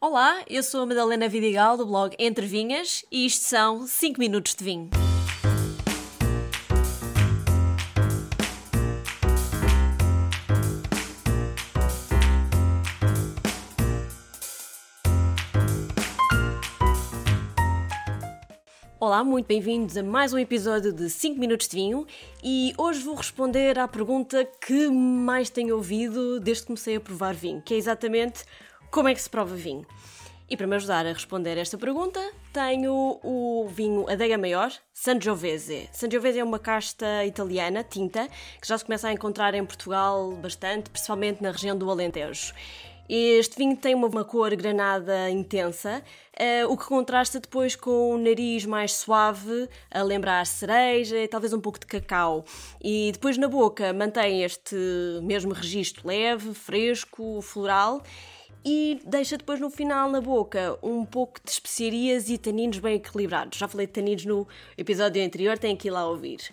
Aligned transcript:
Olá, 0.00 0.44
eu 0.48 0.62
sou 0.62 0.82
a 0.82 0.86
Madalena 0.86 1.28
Vidigal 1.28 1.76
do 1.76 1.84
blog 1.84 2.14
Entre 2.20 2.46
Vinhas 2.46 3.04
e 3.10 3.26
isto 3.26 3.42
são 3.42 3.84
5 3.84 4.20
minutos 4.20 4.54
de 4.54 4.62
vinho. 4.62 4.90
Olá, 19.00 19.24
muito 19.24 19.46
bem-vindos 19.46 19.96
a 19.96 20.02
mais 20.04 20.32
um 20.32 20.38
episódio 20.38 20.92
de 20.92 21.10
5 21.10 21.40
Minutos 21.40 21.66
de 21.66 21.74
Vinho 21.74 22.06
e 22.44 22.72
hoje 22.78 23.00
vou 23.02 23.16
responder 23.16 23.76
à 23.80 23.88
pergunta 23.88 24.44
que 24.44 24.88
mais 24.88 25.50
tenho 25.50 25.74
ouvido 25.74 26.38
desde 26.38 26.62
que 26.62 26.66
comecei 26.68 26.94
a 26.94 27.00
provar 27.00 27.34
vinho, 27.34 27.60
que 27.62 27.74
é 27.74 27.76
exatamente 27.76 28.44
como 28.90 29.08
é 29.08 29.14
que 29.14 29.22
se 29.22 29.30
prova 29.30 29.54
vinho. 29.54 29.86
E 30.50 30.56
para 30.56 30.66
me 30.66 30.76
ajudar 30.76 31.06
a 31.06 31.12
responder 31.12 31.58
esta 31.58 31.76
pergunta, 31.76 32.20
tenho 32.54 33.20
o 33.22 33.68
vinho 33.68 34.08
Adega 34.08 34.38
Maior 34.38 34.72
Sangiovese. 34.94 35.90
Sangiovese 35.92 36.38
é 36.38 36.44
uma 36.44 36.58
casta 36.58 37.22
italiana, 37.26 37.84
tinta, 37.84 38.26
que 38.60 38.66
já 38.66 38.78
se 38.78 38.84
começa 38.84 39.08
a 39.08 39.12
encontrar 39.12 39.54
em 39.54 39.64
Portugal 39.64 40.32
bastante, 40.36 40.88
principalmente 40.88 41.42
na 41.42 41.50
região 41.50 41.76
do 41.76 41.90
Alentejo. 41.90 42.54
Este 43.10 43.56
vinho 43.56 43.76
tem 43.76 43.94
uma, 43.94 44.24
cor 44.24 44.54
granada 44.54 45.30
intensa, 45.30 46.02
uh, 46.38 46.70
o 46.70 46.76
que 46.76 46.84
contrasta 46.84 47.40
depois 47.40 47.74
com 47.74 48.14
um 48.14 48.18
nariz 48.18 48.66
mais 48.66 48.92
suave, 48.92 49.68
a 49.90 50.02
lembrar 50.02 50.46
cereja 50.46 51.16
e 51.16 51.28
talvez 51.28 51.54
um 51.54 51.60
pouco 51.60 51.78
de 51.78 51.86
cacau. 51.86 52.44
E 52.82 53.10
depois 53.12 53.38
na 53.38 53.48
boca 53.48 53.94
mantém 53.94 54.44
este 54.44 54.76
mesmo 55.22 55.52
registro 55.52 56.06
leve, 56.06 56.52
fresco, 56.52 57.40
floral 57.40 58.02
e 58.70 59.00
deixa 59.02 59.38
depois 59.38 59.58
no 59.58 59.70
final 59.70 60.10
na 60.10 60.20
boca 60.20 60.78
um 60.82 61.02
pouco 61.02 61.40
de 61.42 61.50
especiarias 61.50 62.28
e 62.28 62.36
taninos 62.36 62.78
bem 62.78 62.96
equilibrados. 62.96 63.58
Já 63.58 63.66
falei 63.66 63.86
de 63.86 63.94
taninos 63.94 64.26
no 64.26 64.46
episódio 64.76 65.24
anterior, 65.24 65.56
tem 65.56 65.74
que 65.74 65.88
ir 65.88 65.90
lá 65.90 66.06
ouvir. 66.06 66.52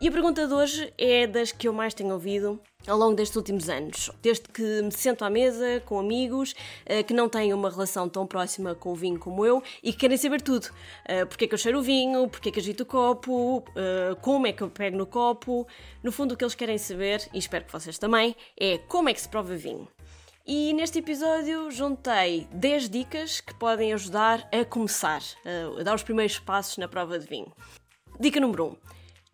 E 0.00 0.08
a 0.08 0.10
pergunta 0.10 0.44
de 0.48 0.52
hoje 0.52 0.92
é 0.98 1.24
das 1.24 1.52
que 1.52 1.68
eu 1.68 1.72
mais 1.72 1.94
tenho 1.94 2.12
ouvido 2.12 2.60
ao 2.84 2.98
longo 2.98 3.14
destes 3.14 3.36
últimos 3.36 3.68
anos. 3.68 4.10
Desde 4.20 4.48
que 4.48 4.82
me 4.82 4.90
sento 4.90 5.24
à 5.24 5.30
mesa 5.30 5.80
com 5.86 6.00
amigos 6.00 6.52
eh, 6.84 7.04
que 7.04 7.14
não 7.14 7.28
têm 7.28 7.54
uma 7.54 7.70
relação 7.70 8.08
tão 8.08 8.26
próxima 8.26 8.74
com 8.74 8.90
o 8.90 8.96
vinho 8.96 9.20
como 9.20 9.46
eu 9.46 9.62
e 9.84 9.92
que 9.92 10.00
querem 10.00 10.16
saber 10.16 10.42
tudo. 10.42 10.64
Uh, 10.64 11.24
porque 11.28 11.44
é 11.44 11.46
que 11.46 11.54
eu 11.54 11.58
cheiro 11.58 11.78
o 11.78 11.82
vinho, 11.82 12.26
porque 12.26 12.48
é 12.48 12.52
que 12.52 12.58
agito 12.58 12.82
o 12.82 12.86
copo, 12.86 13.58
uh, 13.58 14.16
como 14.20 14.48
é 14.48 14.52
que 14.52 14.62
eu 14.64 14.68
pego 14.68 14.96
no 14.96 15.06
copo. 15.06 15.64
No 16.02 16.10
fundo, 16.10 16.34
o 16.34 16.36
que 16.36 16.42
eles 16.42 16.56
querem 16.56 16.76
saber, 16.76 17.28
e 17.32 17.38
espero 17.38 17.64
que 17.64 17.72
vocês 17.72 17.96
também, 17.98 18.34
é 18.58 18.78
como 18.78 19.08
é 19.08 19.14
que 19.14 19.20
se 19.20 19.28
prova 19.28 19.54
vinho. 19.54 19.86
E 20.44 20.72
neste 20.72 20.98
episódio 20.98 21.70
juntei 21.70 22.48
10 22.52 22.88
dicas 22.88 23.40
que 23.40 23.54
podem 23.54 23.92
ajudar 23.92 24.48
a 24.52 24.64
começar, 24.64 25.22
a 25.78 25.82
dar 25.84 25.94
os 25.94 26.02
primeiros 26.02 26.40
passos 26.40 26.78
na 26.78 26.88
prova 26.88 27.16
de 27.16 27.26
vinho. 27.28 27.52
Dica 28.18 28.40
número 28.40 28.76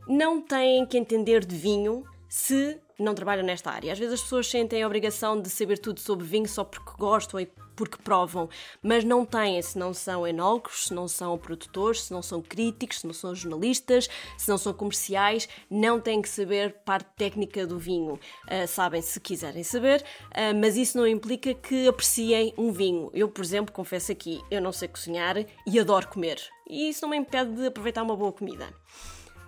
1 0.06 0.17
não 0.17 0.42
têm 0.42 0.84
que 0.84 0.98
entender 0.98 1.47
de 1.47 1.56
vinho 1.56 2.05
se 2.28 2.78
não 2.98 3.15
trabalham 3.15 3.42
nesta 3.42 3.70
área. 3.70 3.91
Às 3.91 3.98
vezes 3.98 4.15
as 4.15 4.23
pessoas 4.23 4.48
sentem 4.48 4.83
a 4.83 4.87
obrigação 4.87 5.41
de 5.41 5.48
saber 5.48 5.78
tudo 5.78 5.98
sobre 5.98 6.27
vinho 6.27 6.47
só 6.47 6.62
porque 6.62 6.92
gostam 6.98 7.41
e 7.41 7.48
porque 7.79 7.97
provam, 8.03 8.51
mas 8.83 9.05
não 9.05 9.25
têm 9.25 9.62
se 9.62 9.79
não 9.79 9.95
são 9.95 10.27
enólogos, 10.27 10.87
se 10.87 10.95
não 10.95 11.07
são 11.07 11.39
produtores, 11.39 12.03
se 12.03 12.12
não 12.12 12.21
são 12.21 12.43
críticos, 12.43 12.98
se 12.98 13.07
não 13.07 13.15
são 13.15 13.33
jornalistas, 13.33 14.09
se 14.37 14.48
não 14.51 14.59
são 14.59 14.75
comerciais, 14.75 15.48
não 15.71 16.01
têm 16.01 16.21
que 16.21 16.29
saber 16.29 16.75
parte 16.84 17.09
técnica 17.17 17.65
do 17.65 17.79
vinho. 17.79 18.15
Uh, 18.15 18.67
sabem 18.67 19.01
se 19.01 19.21
quiserem 19.21 19.62
saber, 19.62 20.05
uh, 20.33 20.59
mas 20.61 20.77
isso 20.77 20.99
não 20.99 21.06
implica 21.06 21.55
que 21.55 21.87
apreciem 21.87 22.53
um 22.59 22.73
vinho. 22.73 23.12
Eu, 23.15 23.29
por 23.29 23.45
exemplo, 23.45 23.73
confesso 23.73 24.11
aqui, 24.11 24.43
eu 24.51 24.61
não 24.61 24.73
sei 24.73 24.89
cozinhar 24.89 25.37
e 25.65 25.79
adoro 25.79 26.09
comer. 26.09 26.43
E 26.69 26.89
isso 26.89 27.03
não 27.03 27.11
me 27.11 27.17
impede 27.17 27.55
de 27.55 27.67
aproveitar 27.69 28.03
uma 28.03 28.17
boa 28.17 28.33
comida. 28.33 28.75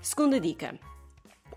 Segunda 0.00 0.38
dica: 0.38 0.78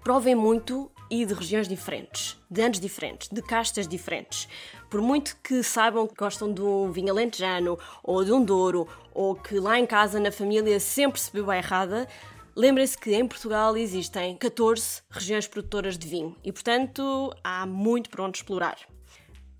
provem 0.04 0.33
muito 0.33 0.92
e 1.09 1.25
de 1.25 1.33
regiões 1.33 1.67
diferentes, 1.67 2.37
de 2.49 2.61
anos 2.61 2.80
diferentes, 2.80 3.30
de 3.30 3.41
castas 3.41 3.87
diferentes. 3.87 4.47
Por 4.89 5.02
muito 5.02 5.37
que 5.43 5.64
saibam 5.64 6.08
que 6.08 6.15
gostam 6.15 6.53
de 6.53 6.61
um 6.61 6.91
vinho 6.91 7.11
alentejano 7.11 7.77
ou 8.03 8.23
de 8.23 8.31
um 8.31 8.43
douro, 8.43 8.87
ou 9.14 9.36
que 9.36 9.59
lá 9.59 9.80
em 9.80 9.86
casa, 9.86 10.19
na 10.19 10.31
família, 10.31 10.80
sempre 10.80 11.19
se 11.19 11.31
bebeu 11.31 11.52
a 11.52 11.58
errada, 11.58 12.08
lembrem-se 12.55 12.97
que 12.97 13.14
em 13.14 13.27
Portugal 13.27 13.75
existem 13.77 14.37
14 14.37 15.02
regiões 15.09 15.47
produtoras 15.47 15.97
de 15.97 16.08
vinho 16.08 16.36
e, 16.43 16.52
portanto, 16.52 17.33
há 17.43 17.65
muito 17.65 18.09
para 18.09 18.23
onde 18.23 18.37
explorar. 18.37 18.77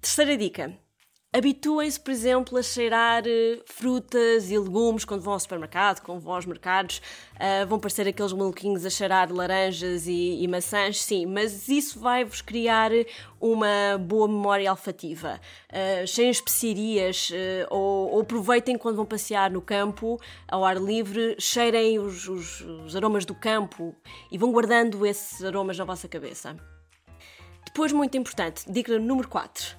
Terceira 0.01 0.37
dica: 0.37 0.77
Habituem-se, 1.35 1.99
por 1.99 2.11
exemplo, 2.11 2.59
a 2.59 2.61
cheirar 2.61 3.23
eh, 3.25 3.59
frutas 3.66 4.51
e 4.51 4.59
legumes 4.59 5.03
quando 5.03 5.21
vão 5.21 5.33
ao 5.33 5.39
supermercado, 5.39 5.99
quando 6.01 6.19
vão 6.19 6.35
aos 6.35 6.45
mercados. 6.45 7.01
Uh, 7.33 7.66
vão 7.66 7.79
parecer 7.79 8.07
aqueles 8.07 8.31
maluquinhos 8.33 8.85
a 8.85 8.89
cheirar 8.91 9.33
laranjas 9.33 10.05
e, 10.05 10.43
e 10.43 10.47
maçãs, 10.47 11.01
sim, 11.01 11.25
mas 11.25 11.67
isso 11.67 11.99
vai-vos 11.99 12.43
criar 12.43 12.91
uma 13.41 13.97
boa 13.99 14.27
memória 14.27 14.69
olfativa. 14.69 15.41
Uh, 15.72 16.05
cheiem 16.05 16.29
especiarias 16.29 17.31
uh, 17.31 17.67
ou, 17.72 18.11
ou, 18.11 18.22
aproveitem 18.22 18.77
quando 18.77 18.97
vão 18.97 19.05
passear 19.05 19.49
no 19.49 19.59
campo, 19.59 20.22
ao 20.47 20.63
ar 20.63 20.77
livre, 20.77 21.35
cheirem 21.39 21.97
os, 21.97 22.29
os, 22.29 22.61
os 22.61 22.95
aromas 22.95 23.25
do 23.25 23.33
campo 23.33 23.95
e 24.31 24.38
vão 24.38 24.51
guardando 24.51 25.03
esses 25.03 25.43
aromas 25.43 25.79
na 25.79 25.83
vossa 25.83 26.07
cabeça. 26.07 26.55
Depois, 27.66 27.91
muito 27.91 28.16
importante, 28.16 28.72
dica 28.72 28.99
número 28.99 29.27
4 29.27 29.75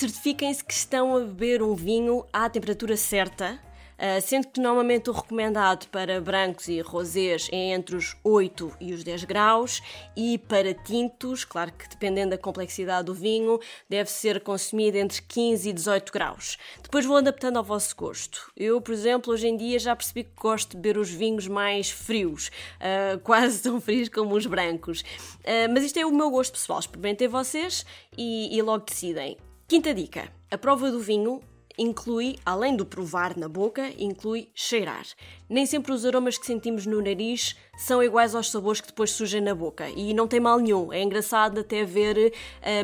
certifiquem-se 0.00 0.64
que 0.64 0.72
estão 0.72 1.14
a 1.14 1.20
beber 1.20 1.62
um 1.62 1.74
vinho 1.74 2.24
à 2.32 2.48
temperatura 2.48 2.96
certa, 2.96 3.60
Uh, 4.00 4.18
sendo 4.22 4.48
que 4.48 4.58
normalmente 4.58 5.10
o 5.10 5.12
recomendado 5.12 5.86
para 5.88 6.22
brancos 6.22 6.68
e 6.68 6.80
rosés 6.80 7.50
é 7.52 7.74
entre 7.74 7.94
os 7.94 8.16
8 8.24 8.74
e 8.80 8.94
os 8.94 9.04
10 9.04 9.24
graus, 9.24 9.82
e 10.16 10.38
para 10.38 10.72
tintos, 10.72 11.44
claro 11.44 11.70
que 11.70 11.86
dependendo 11.86 12.30
da 12.30 12.38
complexidade 12.38 13.04
do 13.04 13.12
vinho, 13.12 13.60
deve 13.90 14.10
ser 14.10 14.40
consumido 14.40 14.96
entre 14.96 15.20
15 15.20 15.68
e 15.68 15.72
18 15.74 16.10
graus. 16.14 16.56
Depois 16.82 17.04
vou 17.04 17.18
adaptando 17.18 17.58
ao 17.58 17.62
vosso 17.62 17.94
gosto. 17.94 18.50
Eu, 18.56 18.80
por 18.80 18.94
exemplo, 18.94 19.34
hoje 19.34 19.48
em 19.48 19.56
dia 19.58 19.78
já 19.78 19.94
percebi 19.94 20.24
que 20.24 20.32
gosto 20.34 20.70
de 20.70 20.76
beber 20.78 20.98
os 20.98 21.10
vinhos 21.10 21.46
mais 21.46 21.90
frios, 21.90 22.48
uh, 22.78 23.18
quase 23.20 23.62
tão 23.62 23.82
frios 23.82 24.08
como 24.08 24.34
os 24.34 24.46
brancos. 24.46 25.02
Uh, 25.02 25.68
mas 25.74 25.84
isto 25.84 25.98
é 25.98 26.06
o 26.06 26.10
meu 26.10 26.30
gosto 26.30 26.52
pessoal, 26.52 26.78
experimentem 26.78 27.28
vocês 27.28 27.84
e, 28.16 28.56
e 28.56 28.62
logo 28.62 28.86
decidem. 28.86 29.36
Quinta 29.70 29.94
dica: 29.94 30.32
a 30.50 30.58
prova 30.58 30.90
do 30.90 30.98
vinho 30.98 31.40
inclui, 31.80 32.36
além 32.44 32.76
do 32.76 32.84
provar 32.84 33.36
na 33.38 33.48
boca, 33.48 33.90
inclui 33.98 34.50
cheirar. 34.54 35.06
Nem 35.48 35.64
sempre 35.64 35.92
os 35.92 36.04
aromas 36.04 36.36
que 36.36 36.44
sentimos 36.44 36.84
no 36.84 37.00
nariz 37.00 37.56
são 37.78 38.02
iguais 38.02 38.34
aos 38.34 38.50
sabores 38.50 38.82
que 38.82 38.88
depois 38.88 39.10
surgem 39.10 39.40
na 39.40 39.54
boca 39.54 39.88
e 39.88 40.12
não 40.12 40.28
tem 40.28 40.38
mal 40.38 40.58
nenhum. 40.58 40.92
É 40.92 41.02
engraçado 41.02 41.60
até 41.60 41.82
ver 41.82 42.34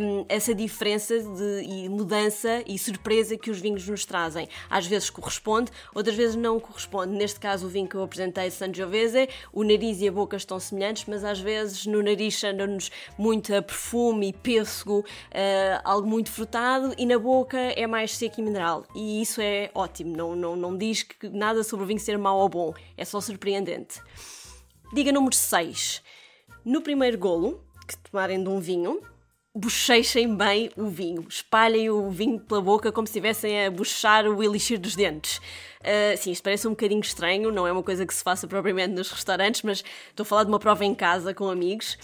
um, 0.01 0.25
essa 0.27 0.55
diferença 0.55 1.21
de 1.21 1.63
e 1.63 1.89
mudança 1.91 2.63
e 2.67 2.79
surpresa 2.79 3.37
que 3.37 3.51
os 3.51 3.61
vinhos 3.61 3.87
nos 3.87 4.07
trazem. 4.07 4.49
Às 4.71 4.87
vezes 4.87 5.11
corresponde, 5.11 5.71
outras 5.95 6.17
vezes 6.17 6.35
não 6.35 6.59
corresponde. 6.59 7.13
Neste 7.13 7.39
caso, 7.39 7.67
o 7.67 7.69
vinho 7.69 7.87
que 7.87 7.95
eu 7.95 8.03
apresentei, 8.03 8.51
Sangiovese, 8.51 9.29
o 9.53 9.63
nariz 9.63 10.01
e 10.01 10.09
a 10.09 10.13
boca 10.13 10.39
estão 10.39 10.59
semelhantes, 10.59 11.05
mas 11.07 11.23
às 11.23 11.39
vezes 11.39 11.85
no 11.85 12.03
nariz 12.03 12.33
cheira-nos 12.33 12.91
muito 13.19 13.55
a 13.55 13.61
perfume 13.61 14.29
e 14.29 14.33
pêssego, 14.33 15.01
uh, 15.01 15.81
algo 15.85 16.09
muito 16.09 16.31
frutado, 16.31 16.95
e 16.97 17.05
na 17.05 17.19
boca 17.19 17.59
é 17.59 17.87
mais 17.87 18.17
seco 18.17 18.41
e 18.41 18.43
mineral. 18.43 18.86
E 18.95 19.21
isso 19.23 19.41
é 19.41 19.71
ótimo, 19.75 20.17
não, 20.17 20.35
não, 20.35 20.57
não 20.57 20.77
diz 20.77 21.03
que 21.03 21.29
nada 21.29 21.63
sobre 21.63 21.85
o 21.85 21.87
vinho 21.87 22.01
ser 22.01 22.17
mau 22.19 22.39
ou 22.39 22.49
bom, 22.49 22.75
é 22.97 23.05
só 23.05 23.21
surpreendente. 23.21 24.01
Diga 24.93 25.13
número 25.13 25.35
6. 25.35 26.03
No 26.65 26.81
primeiro 26.81 27.19
golo 27.19 27.65
que 27.87 27.97
tomarem 27.99 28.43
de 28.43 28.49
um 28.49 28.59
vinho, 28.59 29.01
bochechem 29.55 30.37
bem 30.37 30.71
o 30.77 30.89
vinho. 30.89 31.25
Espalhem 31.29 31.89
o 31.89 32.11
vinho 32.11 32.39
pela 32.39 32.61
boca 32.61 32.93
como 32.93 33.07
se 33.07 33.13
estivessem 33.13 33.67
a 33.67 33.71
bochechar 33.71 34.27
o 34.27 34.43
elixir 34.43 34.79
dos 34.79 34.95
dentes. 34.95 35.39
Uh, 35.81 36.17
sim, 36.19 36.33
isto 36.33 36.43
parece 36.43 36.67
um 36.67 36.71
bocadinho 36.71 37.01
estranho, 37.01 37.51
não 37.51 37.67
é 37.67 37.73
uma 37.73 37.83
coisa 37.83 38.05
que 38.05 38.13
se 38.13 38.23
faça 38.23 38.47
propriamente 38.47 38.93
nos 38.93 39.11
restaurantes, 39.11 39.63
mas 39.63 39.83
estou 40.11 40.25
a 40.25 40.27
falar 40.27 40.45
de 40.45 40.51
uma 40.51 40.59
prova 40.59 40.85
em 40.85 40.95
casa 40.95 41.33
com 41.33 41.49
amigos. 41.49 41.97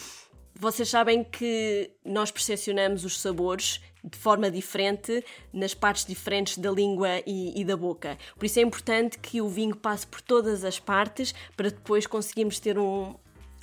Vocês 0.55 0.89
sabem 0.89 1.25
que 1.25 1.91
nós 2.05 2.31
percepcionamos 2.31 3.05
os 3.05 3.21
sabores 3.21 3.81
de 4.05 4.19
forma 4.19 4.51
diferente 4.51 5.25
nas 5.53 5.75
partes 5.75 6.05
diferentes 6.05 6.59
da 6.59 6.71
língua 6.71 7.23
e, 7.27 7.61
e, 7.61 7.65
da 7.65 7.77
boca. 7.77 8.19
Por 8.37 8.45
isso 8.45 8.59
é 8.59 8.63
importante 8.63 9.19
que 9.19 9.41
o 9.41 9.49
vinho 9.49 9.77
passe 9.77 10.07
por 10.07 10.21
todas 10.21 10.65
as 10.65 10.79
partes 10.79 11.35
para 11.57 11.71
depois 11.71 12.07
conseguirmos 12.07 12.59
ter 12.59 12.79
um, 12.79 13.15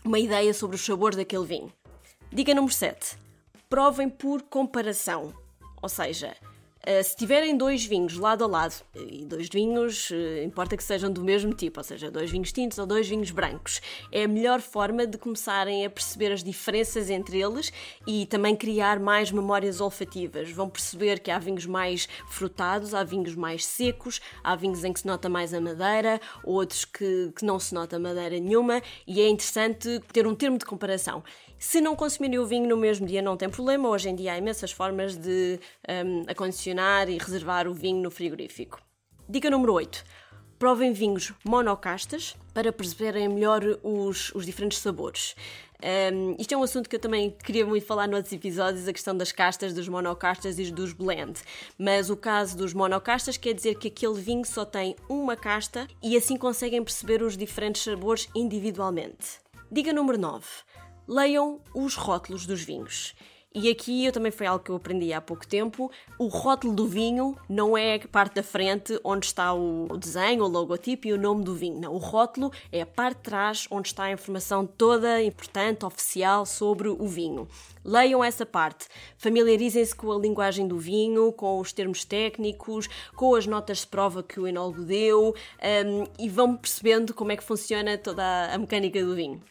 uma 0.03 0.19
ideia 0.19 0.53
sobre 0.53 0.75
os 0.75 0.86
sabores 0.86 1.18
daquele 1.18 1.45
vinho. 1.45 1.71
Dica 2.31 2.53
número 2.53 2.74
7. 2.74 3.18
Provem 3.69 4.09
por 4.09 4.42
comparação. 4.44 5.33
Ou 5.81 5.89
seja, 5.89 6.35
se 7.04 7.16
tiverem 7.16 7.58
dois 7.58 7.86
vinhos 7.86 8.18
lado 8.18 8.44
a 8.44 8.48
lado, 8.48 8.76
e 8.96 9.26
dois 9.26 9.50
vinhos, 9.50 10.10
uh, 10.12 10.44
importa 10.44 10.78
que 10.78 10.84
sejam 10.84 11.12
do 11.12 11.24
mesmo 11.24 11.54
tipo, 11.54 11.80
ou 11.80 11.84
seja, 11.84 12.10
dois 12.10 12.31
vinhos 12.31 12.52
tintos 12.52 12.78
ou 12.78 12.86
dois 12.86 13.08
vinhos 13.08 13.31
brancos, 13.31 13.81
é 14.12 14.24
a 14.24 14.28
melhor 14.28 14.62
forma 14.62 15.06
de 15.06 15.18
começarem 15.18 15.86
a 15.86 15.90
perceber 15.90 16.31
as 16.31 16.44
diferenças 16.44 17.10
entre 17.10 17.42
eles 17.42 17.72
e 18.08 18.26
também 18.26 18.56
criar 18.56 19.00
mais 19.00 19.31
memórias 19.31 19.81
olfativas. 19.81 20.50
Vão 20.52 20.70
perceber 20.70 21.20
que 21.20 21.30
há 21.30 21.38
vinhos 21.38 21.66
mais 21.66 22.08
frutados, 22.30 22.94
há 22.94 23.04
vinhos 23.04 23.36
mais 23.36 23.66
secos, 23.66 24.22
há 24.42 24.56
vinhos 24.56 24.84
em 24.84 24.94
que 24.94 25.02
se 25.02 25.08
nota 25.08 25.28
mais 25.28 25.54
a 25.54 25.60
madeira, 25.60 26.20
outros 26.44 26.86
que, 26.86 27.31
que 27.36 27.44
não 27.44 27.60
se 27.60 27.74
nota 27.74 28.00
madeira 28.00 28.40
nenhuma, 28.40 28.81
e 29.06 29.20
é 29.20 29.28
interessante 29.28 30.02
ter 30.14 30.26
um 30.26 30.34
termo 30.34 30.58
de 30.58 30.66
comparação. 30.66 31.24
Se 31.60 31.81
não 31.81 31.94
consumirem 31.94 32.40
o 32.40 32.46
vinho 32.46 32.70
no 32.70 32.78
mesmo 32.78 33.06
dia, 33.06 33.22
não 33.22 33.36
tem 33.36 33.50
problema. 33.50 33.90
Hoje 33.90 34.08
em 34.08 34.16
dia 34.16 34.31
há 34.31 34.38
imensas 34.38 34.72
formas 34.72 35.18
de 35.18 35.60
um, 36.06 36.24
acondicionar 36.26 36.69
e 37.10 37.18
reservar 37.18 37.68
o 37.68 37.74
vinho 37.74 38.01
no 38.01 38.12
frigorífico. 38.12 38.81
Dica 39.27 39.50
número 39.50 39.74
8. 39.74 40.04
Provem 40.57 40.92
vinhos 40.92 41.31
monocastas 41.45 42.36
para 42.54 42.74
perceberem 42.74 43.30
melhor 43.30 43.62
os, 43.81 44.33
os 44.36 44.45
diferentes 44.45 44.80
sabores. 44.80 45.36
Um, 46.13 46.36
isto 46.38 46.54
é 46.54 46.57
um 46.57 46.63
assunto 46.63 46.89
que 46.89 46.98
eu 46.98 47.00
também 47.00 47.31
queria 47.31 47.66
muito 47.66 47.86
falar 47.86 48.07
noutros 48.07 48.33
episódios, 48.33 48.88
a 48.88 48.92
questão 48.92 49.16
das 49.16 49.31
castas, 49.31 49.74
dos 49.74 49.88
monocastas 49.88 50.60
e 50.60 50.69
dos 50.69 50.92
blend. 50.92 51.39
Mas 51.77 52.10
o 52.10 52.18
caso 52.18 52.57
dos 52.57 52.74
monocastas 52.74 53.38
quer 53.38 53.54
dizer 53.54 53.75
que 53.75 53.88
aquele 53.88 54.19
vinho 54.19 54.45
só 54.45 54.66
tem 54.66 54.95
uma 55.07 55.38
casta 55.38 55.88
e 56.04 56.18
assim 56.18 56.36
conseguem 56.36 56.83
perceber 56.83 57.21
os 57.21 57.38
diferentes 57.38 57.81
sabores 57.81 58.27
individualmente. 58.36 59.39
Dica 59.71 59.94
número 59.94 60.18
9 60.18 60.45
leiam 61.10 61.60
os 61.74 61.95
rótulos 61.95 62.45
dos 62.45 62.62
vinhos. 62.62 63.16
E 63.54 63.68
aqui 63.68 64.06
eu 64.06 64.12
também 64.12 64.31
foi 64.31 64.46
algo 64.46 64.63
que 64.63 64.69
eu 64.69 64.75
aprendi 64.75 65.12
há 65.12 65.19
pouco 65.19 65.48
tempo. 65.48 65.90
O 66.19 66.28
rótulo 66.28 66.72
do 66.72 66.88
vinho 66.88 67.36
não 67.50 67.75
é 67.75 67.96
a 67.96 68.07
parte 68.07 68.36
da 68.36 68.44
frente 68.44 69.00
onde 69.04 69.25
está 69.25 69.51
o 69.51 69.88
desenho, 69.98 70.44
o 70.44 70.48
logotipo 70.48 71.07
e 71.07 71.13
o 71.13 71.18
nome 71.18 71.44
do 71.44 71.56
vinho. 71.56 71.80
Não, 71.80 71.92
o 71.92 71.98
rótulo 71.98 72.51
é 72.72 72.81
a 72.81 72.86
parte 72.86 73.18
de 73.18 73.24
trás 73.24 73.68
onde 73.72 73.88
está 73.88 74.04
a 74.04 74.12
informação 74.12 74.68
toda 74.68 75.24
importante, 75.24 75.84
oficial 75.84 76.46
sobre 76.46 76.90
o 76.90 77.07
vinho. 77.07 77.48
Leiam 77.84 78.24
essa 78.24 78.46
parte, 78.46 78.86
familiarizem-se 79.18 79.95
com 79.95 80.12
a 80.12 80.19
linguagem 80.19 80.68
do 80.68 80.78
vinho, 80.78 81.34
com 81.34 81.60
os 81.60 81.74
termos 81.74 82.06
técnicos, 82.06 82.88
com 83.16 83.34
as 83.34 83.48
notas 83.48 83.80
de 83.80 83.88
prova 83.88 84.22
que 84.22 84.40
o 84.40 84.45
enólogo 84.45 84.84
deu 84.84 85.34
um, 85.88 86.04
e 86.19 86.30
vão 86.30 86.56
percebendo 86.56 87.16
como 87.16 87.31
é 87.31 87.38
que 87.38 87.44
funciona 87.44 87.98
toda 87.98 88.54
a 88.54 88.57
mecânica 88.60 89.04
do 89.04 89.16
vinho. 89.16 89.42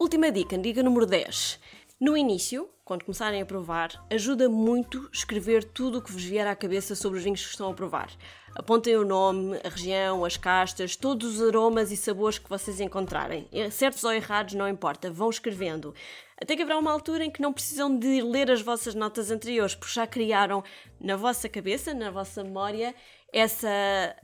Última 0.00 0.32
dica, 0.32 0.56
dica 0.56 0.82
número 0.82 1.04
10. 1.04 1.58
No 2.00 2.16
início, 2.16 2.70
quando 2.84 3.04
começarem 3.04 3.42
a 3.42 3.46
provar, 3.46 4.06
ajuda 4.08 4.48
muito 4.48 5.10
escrever 5.12 5.64
tudo 5.64 5.98
o 5.98 6.02
que 6.02 6.12
vos 6.12 6.22
vier 6.22 6.46
à 6.46 6.54
cabeça 6.54 6.94
sobre 6.94 7.18
os 7.18 7.24
vinhos 7.24 7.42
que 7.44 7.50
estão 7.50 7.68
a 7.68 7.74
provar. 7.74 8.08
Apontem 8.54 8.96
o 8.96 9.04
nome, 9.04 9.58
a 9.64 9.68
região, 9.68 10.24
as 10.24 10.36
castas, 10.36 10.94
todos 10.94 11.34
os 11.34 11.48
aromas 11.48 11.90
e 11.90 11.96
sabores 11.96 12.38
que 12.38 12.48
vocês 12.48 12.78
encontrarem. 12.78 13.48
Certos 13.72 14.04
ou 14.04 14.12
errados, 14.12 14.54
não 14.54 14.68
importa, 14.68 15.10
vão 15.10 15.28
escrevendo. 15.28 15.92
Até 16.40 16.54
que 16.54 16.62
haverá 16.62 16.78
uma 16.78 16.92
altura 16.92 17.24
em 17.24 17.32
que 17.32 17.42
não 17.42 17.52
precisam 17.52 17.98
de 17.98 18.22
ler 18.22 18.48
as 18.48 18.62
vossas 18.62 18.94
notas 18.94 19.32
anteriores, 19.32 19.74
porque 19.74 19.92
já 19.92 20.06
criaram 20.06 20.62
na 21.00 21.16
vossa 21.16 21.48
cabeça, 21.48 21.92
na 21.92 22.12
vossa 22.12 22.44
memória, 22.44 22.94
essa, 23.32 23.68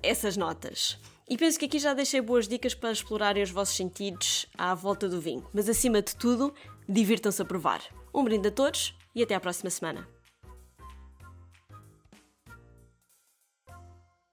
essas 0.00 0.36
notas. 0.36 0.96
E 1.28 1.38
penso 1.38 1.58
que 1.58 1.64
aqui 1.64 1.78
já 1.78 1.94
deixei 1.94 2.20
boas 2.20 2.46
dicas 2.46 2.74
para 2.74 2.92
explorarem 2.92 3.42
os 3.42 3.50
vossos 3.50 3.76
sentidos 3.76 4.46
à 4.58 4.74
volta 4.74 5.08
do 5.08 5.20
vinho. 5.20 5.46
Mas 5.54 5.68
acima 5.68 6.02
de 6.02 6.14
tudo, 6.14 6.52
divirtam-se 6.88 7.40
a 7.40 7.44
provar. 7.44 7.82
Um 8.12 8.22
brinde 8.22 8.48
a 8.48 8.50
todos 8.50 8.94
e 9.14 9.22
até 9.22 9.34
à 9.34 9.40
próxima 9.40 9.70
semana. 9.70 10.13